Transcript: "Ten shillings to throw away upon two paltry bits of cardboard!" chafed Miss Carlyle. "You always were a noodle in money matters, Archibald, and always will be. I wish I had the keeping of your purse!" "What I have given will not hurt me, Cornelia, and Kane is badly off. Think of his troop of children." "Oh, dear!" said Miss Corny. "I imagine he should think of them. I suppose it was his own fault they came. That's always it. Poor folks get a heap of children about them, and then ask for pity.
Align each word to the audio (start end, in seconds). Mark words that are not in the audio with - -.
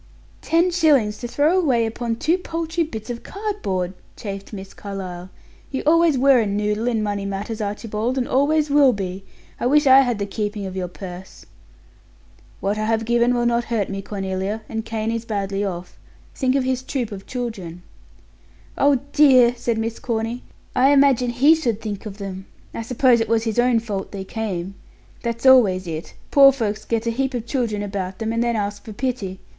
"Ten 0.41 0.71
shillings 0.71 1.19
to 1.19 1.27
throw 1.27 1.59
away 1.59 1.85
upon 1.85 2.15
two 2.15 2.39
paltry 2.39 2.83
bits 2.83 3.11
of 3.11 3.21
cardboard!" 3.21 3.93
chafed 4.17 4.51
Miss 4.51 4.73
Carlyle. 4.73 5.29
"You 5.69 5.83
always 5.85 6.17
were 6.17 6.39
a 6.39 6.47
noodle 6.47 6.87
in 6.87 7.03
money 7.03 7.23
matters, 7.23 7.61
Archibald, 7.61 8.17
and 8.17 8.27
always 8.27 8.71
will 8.71 8.93
be. 8.93 9.23
I 9.59 9.67
wish 9.67 9.85
I 9.85 9.99
had 10.01 10.17
the 10.17 10.25
keeping 10.25 10.65
of 10.65 10.75
your 10.75 10.87
purse!" 10.87 11.45
"What 12.61 12.79
I 12.79 12.85
have 12.85 13.05
given 13.05 13.35
will 13.35 13.45
not 13.45 13.65
hurt 13.65 13.89
me, 13.89 14.01
Cornelia, 14.01 14.63
and 14.67 14.83
Kane 14.83 15.11
is 15.11 15.23
badly 15.23 15.63
off. 15.63 15.99
Think 16.33 16.55
of 16.55 16.63
his 16.63 16.81
troop 16.81 17.11
of 17.11 17.27
children." 17.27 17.83
"Oh, 18.79 19.01
dear!" 19.13 19.53
said 19.55 19.77
Miss 19.77 19.99
Corny. 19.99 20.41
"I 20.75 20.89
imagine 20.89 21.29
he 21.29 21.53
should 21.53 21.79
think 21.79 22.07
of 22.07 22.17
them. 22.17 22.47
I 22.73 22.81
suppose 22.81 23.19
it 23.21 23.29
was 23.29 23.43
his 23.43 23.59
own 23.59 23.77
fault 23.79 24.11
they 24.11 24.23
came. 24.23 24.73
That's 25.21 25.45
always 25.45 25.85
it. 25.85 26.15
Poor 26.31 26.51
folks 26.51 26.85
get 26.85 27.05
a 27.05 27.11
heap 27.11 27.35
of 27.35 27.45
children 27.45 27.83
about 27.83 28.17
them, 28.17 28.33
and 28.33 28.43
then 28.43 28.55
ask 28.55 28.83
for 28.83 28.93
pity. 28.93 29.39